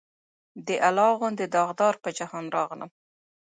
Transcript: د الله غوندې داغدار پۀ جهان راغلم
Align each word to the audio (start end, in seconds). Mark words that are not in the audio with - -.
د 0.67 0.67
الله 0.87 1.11
غوندې 1.19 1.45
داغدار 1.55 1.93
پۀ 2.03 2.09
جهان 2.17 2.45
راغلم 2.55 2.91